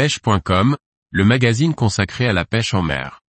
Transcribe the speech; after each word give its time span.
pêche.com, 0.00 0.78
le 1.10 1.24
magazine 1.26 1.74
consacré 1.74 2.26
à 2.26 2.32
la 2.32 2.46
pêche 2.46 2.72
en 2.72 2.80
mer. 2.80 3.20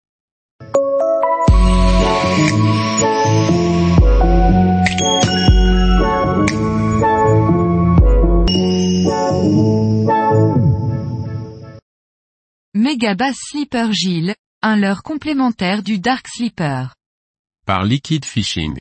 Megabass 12.72 13.36
Slipper 13.50 13.88
Gill, 13.90 14.36
un 14.62 14.76
leurre 14.76 15.02
complémentaire 15.02 15.82
du 15.82 15.98
Dark 15.98 16.28
Slipper. 16.28 16.84
Par 17.66 17.82
Liquid 17.82 18.24
Fishing. 18.24 18.78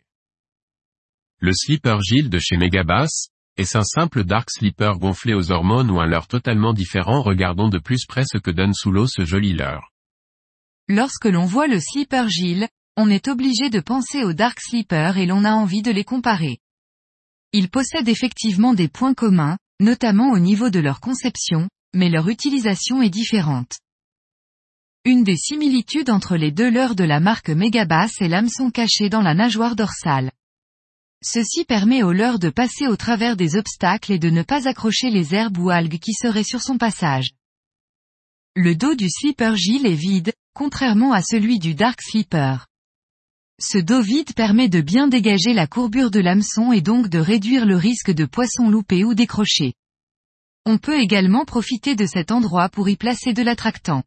Le 1.39 1.53
Slipper 1.53 1.97
Gill 2.03 2.29
de 2.29 2.37
chez 2.37 2.55
Megabass, 2.55 3.29
est 3.59 3.75
un 3.75 3.83
simple 3.83 4.23
dark 4.23 4.49
slipper 4.49 4.93
gonflé 4.97 5.33
aux 5.33 5.51
hormones 5.51 5.91
ou 5.91 5.99
un 5.99 6.07
leurre 6.07 6.27
totalement 6.27 6.73
différent 6.73 7.21
Regardons 7.21 7.67
de 7.67 7.77
plus 7.77 8.05
près 8.05 8.23
ce 8.25 8.37
que 8.37 8.51
donne 8.51 8.73
sous 8.73 8.91
l'eau 8.91 9.05
ce 9.05 9.25
joli 9.25 9.53
leurre. 9.53 9.91
Lorsque 10.87 11.25
l'on 11.25 11.45
voit 11.45 11.67
le 11.67 11.79
Slipper 11.79 12.25
Gill, 12.29 12.67
on 12.95 13.09
est 13.09 13.27
obligé 13.27 13.69
de 13.69 13.79
penser 13.79 14.23
au 14.23 14.33
Dark 14.33 14.59
Slipper 14.59 15.13
et 15.17 15.25
l'on 15.25 15.43
a 15.43 15.51
envie 15.51 15.81
de 15.81 15.91
les 15.91 16.03
comparer. 16.03 16.59
Ils 17.51 17.69
possèdent 17.69 18.07
effectivement 18.07 18.73
des 18.73 18.87
points 18.87 19.13
communs, 19.13 19.57
notamment 19.79 20.31
au 20.31 20.39
niveau 20.39 20.69
de 20.69 20.79
leur 20.79 20.99
conception, 20.99 21.69
mais 21.93 22.09
leur 22.09 22.29
utilisation 22.29 23.01
est 23.01 23.09
différente. 23.09 23.77
Une 25.05 25.23
des 25.23 25.37
similitudes 25.37 26.09
entre 26.09 26.37
les 26.37 26.51
deux 26.51 26.69
leurres 26.69 26.95
de 26.95 27.03
la 27.03 27.19
marque 27.19 27.49
Megabass 27.49 28.21
est 28.21 28.27
l'hameçon 28.27 28.69
caché 28.71 29.09
dans 29.09 29.21
la 29.21 29.33
nageoire 29.33 29.75
dorsale. 29.75 30.31
Ceci 31.21 31.65
permet 31.65 32.01
au 32.01 32.13
leurre 32.13 32.39
de 32.39 32.49
passer 32.49 32.87
au 32.87 32.95
travers 32.95 33.35
des 33.35 33.57
obstacles 33.57 34.13
et 34.13 34.19
de 34.19 34.29
ne 34.29 34.41
pas 34.41 34.69
accrocher 34.69 35.09
les 35.09 35.35
herbes 35.35 35.57
ou 35.57 35.69
algues 35.69 35.99
qui 35.99 36.13
seraient 36.13 36.43
sur 36.43 36.61
son 36.61 36.77
passage. 36.77 37.31
Le 38.55 38.73
dos 38.73 38.95
du 38.95 39.09
slipper 39.09 39.55
gill 39.55 39.85
est 39.85 39.93
vide, 39.93 40.31
contrairement 40.53 41.11
à 41.11 41.21
celui 41.21 41.59
du 41.59 41.75
dark 41.75 42.01
slipper. 42.01 42.57
Ce 43.61 43.77
dos 43.77 44.01
vide 44.01 44.33
permet 44.33 44.69
de 44.69 44.79
bien 44.79 45.09
dégager 45.09 45.53
la 45.53 45.67
courbure 45.67 46.09
de 46.09 46.21
l'hameçon 46.21 46.71
et 46.71 46.81
donc 46.81 47.09
de 47.09 47.19
réduire 47.19 47.65
le 47.65 47.75
risque 47.75 48.11
de 48.11 48.23
poisson 48.23 48.69
loupé 48.69 49.03
ou 49.03 49.13
décroché. 49.13 49.73
On 50.65 50.77
peut 50.77 50.99
également 50.99 51.43
profiter 51.43 51.95
de 51.95 52.05
cet 52.05 52.31
endroit 52.31 52.69
pour 52.69 52.87
y 52.87 52.95
placer 52.95 53.33
de 53.33 53.43
l'attractant. 53.43 54.03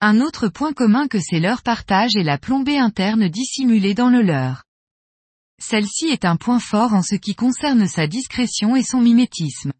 Un 0.00 0.20
autre 0.20 0.48
point 0.48 0.72
commun 0.72 1.06
que 1.06 1.20
ces 1.20 1.38
leurres 1.38 1.62
partagent 1.62 2.16
est 2.16 2.24
la 2.24 2.38
plombée 2.38 2.78
interne 2.78 3.28
dissimulée 3.28 3.94
dans 3.94 4.10
le 4.10 4.22
leurre. 4.22 4.63
Celle-ci 5.60 6.06
est 6.06 6.24
un 6.24 6.36
point 6.36 6.58
fort 6.58 6.94
en 6.94 7.02
ce 7.02 7.14
qui 7.14 7.34
concerne 7.34 7.86
sa 7.86 8.06
discrétion 8.06 8.76
et 8.76 8.82
son 8.82 9.00
mimétisme. 9.00 9.72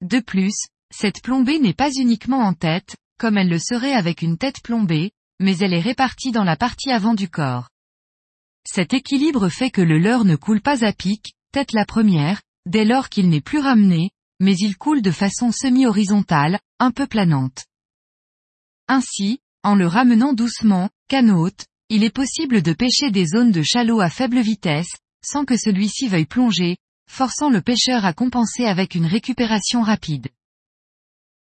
De 0.00 0.20
plus, 0.20 0.54
cette 0.94 1.22
plombée 1.22 1.58
n'est 1.58 1.74
pas 1.74 1.90
uniquement 1.92 2.40
en 2.40 2.54
tête, 2.54 2.96
comme 3.18 3.38
elle 3.38 3.48
le 3.48 3.58
serait 3.58 3.92
avec 3.92 4.22
une 4.22 4.38
tête 4.38 4.62
plombée, 4.62 5.12
mais 5.40 5.56
elle 5.58 5.74
est 5.74 5.80
répartie 5.80 6.32
dans 6.32 6.44
la 6.44 6.56
partie 6.56 6.90
avant 6.90 7.14
du 7.14 7.28
corps. 7.28 7.68
Cet 8.66 8.92
équilibre 8.92 9.48
fait 9.48 9.70
que 9.70 9.80
le 9.80 9.98
leurre 9.98 10.24
ne 10.24 10.36
coule 10.36 10.60
pas 10.60 10.84
à 10.84 10.92
pic, 10.92 11.34
tête 11.52 11.72
la 11.72 11.84
première, 11.84 12.42
dès 12.66 12.84
lors 12.84 13.08
qu'il 13.08 13.28
n'est 13.28 13.40
plus 13.40 13.58
ramené, 13.58 14.10
mais 14.40 14.54
il 14.56 14.76
coule 14.76 15.02
de 15.02 15.10
façon 15.10 15.52
semi-horizontale, 15.52 16.58
un 16.78 16.90
peu 16.90 17.06
planante. 17.06 17.64
Ainsi, 18.88 19.40
en 19.62 19.74
le 19.74 19.86
ramenant 19.86 20.32
doucement, 20.32 20.88
canot 21.08 21.50
il 21.90 22.04
est 22.04 22.14
possible 22.14 22.62
de 22.62 22.72
pêcher 22.72 23.10
des 23.10 23.26
zones 23.26 23.50
de 23.50 23.62
chalot 23.62 24.00
à 24.00 24.08
faible 24.08 24.40
vitesse, 24.40 24.92
sans 25.24 25.44
que 25.44 25.56
celui-ci 25.56 26.06
veuille 26.06 26.24
plonger, 26.24 26.76
forçant 27.10 27.50
le 27.50 27.60
pêcheur 27.60 28.04
à 28.04 28.12
compenser 28.12 28.64
avec 28.64 28.94
une 28.94 29.06
récupération 29.06 29.82
rapide. 29.82 30.28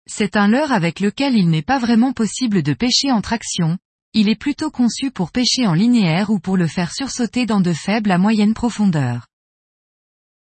C'est 0.08 0.36
un 0.36 0.47
leurre 0.47 0.70
avec 0.70 1.00
lequel 1.00 1.36
il 1.36 1.50
n'est 1.50 1.62
pas 1.62 1.80
vraiment 1.80 2.12
possible 2.12 2.62
de 2.62 2.74
pêcher 2.74 3.11
en 3.11 3.20
traction, 3.20 3.77
il 4.14 4.28
est 4.28 4.39
plutôt 4.39 4.70
conçu 4.70 5.11
pour 5.11 5.33
pêcher 5.33 5.67
en 5.67 5.74
linéaire 5.74 6.30
ou 6.30 6.39
pour 6.39 6.56
le 6.56 6.69
faire 6.69 6.92
sursauter 6.92 7.44
dans 7.44 7.61
de 7.61 7.72
faibles 7.72 8.12
à 8.12 8.18
moyenne 8.18 8.55
profondeur. 8.55 9.27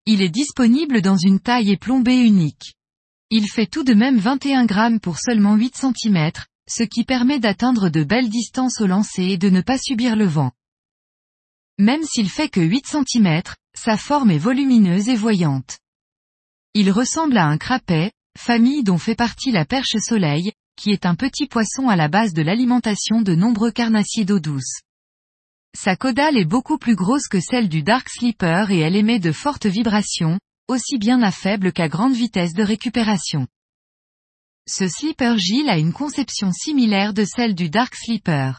Il 0.06 0.22
est 0.22 0.30
disponible 0.30 1.02
dans 1.02 1.18
une 1.18 1.40
taille 1.40 1.72
et 1.72 1.76
plombée 1.76 2.20
unique. 2.20 2.74
Il 3.30 3.48
fait 3.48 3.66
tout 3.66 3.82
de 3.82 3.94
même 3.94 4.18
21 4.18 4.64
grammes 4.64 5.00
pour 5.00 5.18
seulement 5.18 5.56
8 5.56 5.76
cm, 5.76 6.30
ce 6.68 6.82
qui 6.82 7.04
permet 7.04 7.40
d'atteindre 7.40 7.88
de 7.88 8.04
belles 8.04 8.28
distances 8.28 8.80
au 8.80 8.86
lancer 8.86 9.22
et 9.22 9.38
de 9.38 9.50
ne 9.50 9.60
pas 9.60 9.78
subir 9.78 10.16
le 10.16 10.26
vent. 10.26 10.52
Même 11.78 12.02
s'il 12.04 12.28
fait 12.28 12.48
que 12.48 12.60
8 12.60 12.86
cm, 12.86 13.42
sa 13.74 13.96
forme 13.96 14.30
est 14.30 14.38
volumineuse 14.38 15.08
et 15.08 15.16
voyante. 15.16 15.78
Il 16.74 16.90
ressemble 16.90 17.38
à 17.38 17.46
un 17.46 17.56
crapet, 17.56 18.12
famille 18.36 18.82
dont 18.82 18.98
fait 18.98 19.14
partie 19.14 19.52
la 19.52 19.64
perche 19.64 19.96
soleil, 19.98 20.52
qui 20.76 20.90
est 20.90 21.06
un 21.06 21.14
petit 21.14 21.46
poisson 21.46 21.88
à 21.88 21.96
la 21.96 22.08
base 22.08 22.32
de 22.32 22.42
l'alimentation 22.42 23.22
de 23.22 23.34
nombreux 23.34 23.72
carnassiers 23.72 24.24
d'eau 24.24 24.38
douce. 24.38 24.80
Sa 25.76 25.96
caudale 25.96 26.36
est 26.36 26.44
beaucoup 26.44 26.78
plus 26.78 26.94
grosse 26.94 27.28
que 27.28 27.40
celle 27.40 27.68
du 27.68 27.82
Dark 27.82 28.08
Sleeper 28.08 28.70
et 28.70 28.78
elle 28.78 28.96
émet 28.96 29.18
de 29.18 29.32
fortes 29.32 29.66
vibrations, 29.66 30.38
aussi 30.68 30.98
bien 30.98 31.22
à 31.22 31.30
faible 31.30 31.72
qu'à 31.72 31.88
grande 31.88 32.14
vitesse 32.14 32.54
de 32.54 32.62
récupération. 32.62 33.46
Ce 34.70 34.86
slipper 34.86 35.38
Gill 35.38 35.70
a 35.70 35.78
une 35.78 35.94
conception 35.94 36.52
similaire 36.52 37.14
de 37.14 37.24
celle 37.24 37.54
du 37.54 37.70
Dark 37.70 37.94
Slipper. 37.94 38.52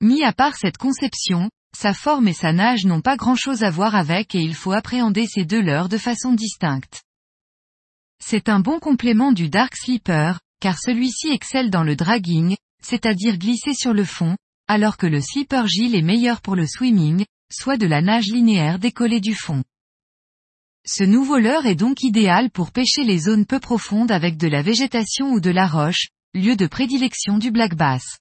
Mis 0.00 0.24
à 0.24 0.32
part 0.32 0.56
cette 0.56 0.76
conception, 0.76 1.50
sa 1.78 1.94
forme 1.94 2.26
et 2.26 2.32
sa 2.32 2.52
nage 2.52 2.84
n'ont 2.84 3.00
pas 3.00 3.16
grand 3.16 3.36
chose 3.36 3.62
à 3.62 3.70
voir 3.70 3.94
avec 3.94 4.34
et 4.34 4.40
il 4.40 4.56
faut 4.56 4.72
appréhender 4.72 5.28
ces 5.28 5.44
deux 5.44 5.62
leurres 5.62 5.88
de 5.88 5.98
façon 5.98 6.32
distincte. 6.32 7.04
C'est 8.20 8.48
un 8.48 8.58
bon 8.58 8.80
complément 8.80 9.30
du 9.30 9.48
Dark 9.48 9.76
Slipper, 9.76 10.32
car 10.58 10.80
celui-ci 10.80 11.28
excelle 11.28 11.70
dans 11.70 11.84
le 11.84 11.94
dragging, 11.94 12.56
c'est-à-dire 12.82 13.38
glisser 13.38 13.74
sur 13.74 13.94
le 13.94 14.04
fond, 14.04 14.36
alors 14.66 14.96
que 14.96 15.06
le 15.06 15.20
Slipper 15.20 15.62
Gill 15.66 15.94
est 15.94 16.02
meilleur 16.02 16.40
pour 16.40 16.56
le 16.56 16.66
swimming, 16.66 17.24
soit 17.52 17.76
de 17.76 17.86
la 17.86 18.02
nage 18.02 18.32
linéaire 18.32 18.80
décollée 18.80 19.20
du 19.20 19.36
fond. 19.36 19.62
Ce 20.86 21.02
nouveau 21.02 21.38
leurre 21.38 21.64
est 21.64 21.76
donc 21.76 22.02
idéal 22.02 22.50
pour 22.50 22.70
pêcher 22.70 23.04
les 23.04 23.18
zones 23.18 23.46
peu 23.46 23.58
profondes 23.58 24.10
avec 24.10 24.36
de 24.36 24.48
la 24.48 24.60
végétation 24.60 25.32
ou 25.32 25.40
de 25.40 25.50
la 25.50 25.66
roche, 25.66 26.08
lieu 26.34 26.56
de 26.56 26.66
prédilection 26.66 27.38
du 27.38 27.50
black 27.50 27.74
bass. 27.74 28.18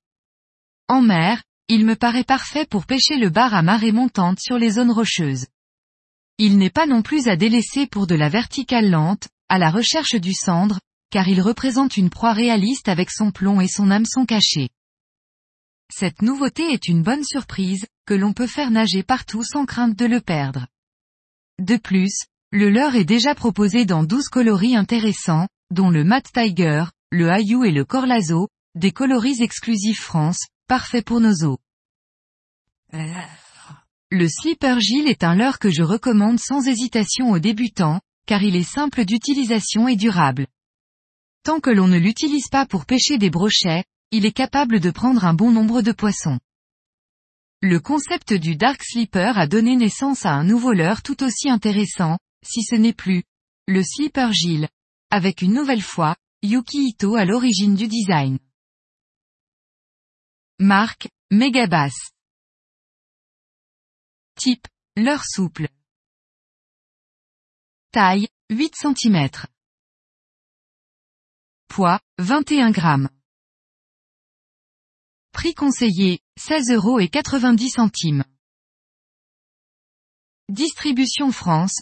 En 0.87 1.01
mer, 1.01 1.43
il 1.67 1.85
me 1.85 1.95
paraît 1.95 2.23
parfait 2.23 2.65
pour 2.65 2.85
pêcher 2.85 3.17
le 3.17 3.29
bar 3.29 3.53
à 3.53 3.63
marée 3.63 3.91
montante 3.91 4.39
sur 4.39 4.57
les 4.57 4.71
zones 4.71 4.91
rocheuses. 4.91 5.47
Il 6.37 6.57
n'est 6.57 6.69
pas 6.69 6.85
non 6.85 7.01
plus 7.01 7.27
à 7.27 7.35
délaisser 7.35 7.85
pour 7.85 8.07
de 8.07 8.15
la 8.15 8.29
verticale 8.29 8.89
lente, 8.89 9.27
à 9.49 9.57
la 9.57 9.69
recherche 9.69 10.15
du 10.15 10.33
cendre, 10.33 10.79
car 11.09 11.27
il 11.27 11.41
représente 11.41 11.97
une 11.97 12.09
proie 12.09 12.33
réaliste 12.33 12.87
avec 12.87 13.11
son 13.11 13.31
plomb 13.31 13.59
et 13.59 13.67
son 13.67 13.91
hameçon 13.91 14.25
caché. 14.25 14.69
Cette 15.91 16.21
nouveauté 16.21 16.63
est 16.71 16.87
une 16.87 17.03
bonne 17.03 17.25
surprise, 17.25 17.85
que 18.05 18.13
l'on 18.13 18.31
peut 18.31 18.47
faire 18.47 18.71
nager 18.71 19.03
partout 19.03 19.43
sans 19.43 19.65
crainte 19.65 19.95
de 19.97 20.05
le 20.05 20.21
perdre. 20.21 20.67
De 21.59 21.77
plus, 21.77 22.25
le 22.53 22.69
leurre 22.69 22.95
est 22.95 23.03
déjà 23.03 23.33
proposé 23.33 23.83
dans 23.83 24.03
12 24.03 24.29
coloris 24.29 24.75
intéressants, 24.75 25.47
dont 25.71 25.89
le 25.89 26.03
Matte 26.03 26.31
Tiger, 26.31 26.85
le 27.11 27.31
Ayou 27.31 27.63
et 27.63 27.71
le 27.71 27.83
Corlazo, 27.83 28.47
des 28.75 28.91
coloris 28.91 29.41
exclusifs 29.41 30.01
France, 30.01 30.37
parfaits 30.67 31.03
pour 31.03 31.19
nos 31.19 31.33
eaux. 31.45 31.57
Le 32.91 34.27
Slipper 34.27 34.75
Gill 34.79 35.07
est 35.07 35.23
un 35.23 35.33
leurre 35.33 35.57
que 35.57 35.71
je 35.71 35.81
recommande 35.81 36.39
sans 36.39 36.67
hésitation 36.67 37.31
aux 37.31 37.39
débutants, 37.39 38.01
car 38.27 38.43
il 38.43 38.55
est 38.55 38.61
simple 38.61 39.03
d'utilisation 39.03 39.87
et 39.87 39.95
durable. 39.95 40.45
Tant 41.43 41.59
que 41.59 41.71
l'on 41.71 41.87
ne 41.87 41.97
l'utilise 41.97 42.49
pas 42.49 42.67
pour 42.67 42.85
pêcher 42.85 43.17
des 43.17 43.31
brochets, 43.31 43.83
il 44.11 44.27
est 44.27 44.31
capable 44.31 44.79
de 44.79 44.91
prendre 44.91 45.25
un 45.25 45.33
bon 45.33 45.51
nombre 45.51 45.81
de 45.81 45.91
poissons. 45.91 46.39
Le 47.63 47.79
concept 47.79 48.31
du 48.31 48.55
Dark 48.55 48.83
Slipper 48.83 49.31
a 49.37 49.47
donné 49.47 49.75
naissance 49.75 50.27
à 50.27 50.33
un 50.33 50.43
nouveau 50.43 50.73
leurre 50.73 51.01
tout 51.01 51.23
aussi 51.23 51.49
intéressant, 51.49 52.19
si 52.43 52.63
ce 52.63 52.75
n'est 52.75 52.93
plus, 52.93 53.23
le 53.67 53.83
slipper 53.83 54.29
Gill, 54.31 54.69
avec 55.09 55.41
une 55.41 55.53
nouvelle 55.53 55.81
fois, 55.81 56.15
Yuki 56.41 56.89
Ito 56.89 57.15
à 57.15 57.25
l'origine 57.25 57.75
du 57.75 57.87
design. 57.87 58.39
Marque, 60.59 61.07
Megabass. 61.31 61.93
Type, 64.35 64.67
leurre 64.95 65.25
souple. 65.25 65.69
Taille, 67.91 68.27
8 68.49 68.75
cm. 68.75 69.29
Poids, 71.67 71.99
21 72.19 72.71
grammes. 72.71 73.09
Prix 75.31 75.53
conseillé, 75.53 76.19
16 76.37 76.71
euros 76.71 76.99
et 76.99 77.09
90 77.09 77.69
centimes. 77.69 78.25
Distribution 80.49 81.31
France, 81.31 81.81